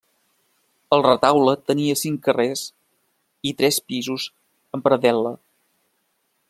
El 0.95 1.03
retaule 1.07 1.53
tenia 1.71 1.97
cinc 2.05 2.23
carrers 2.29 2.65
i 3.51 3.55
tres 3.61 3.81
pisos 3.91 4.29
amb 4.79 4.89
predel·la. 4.89 5.35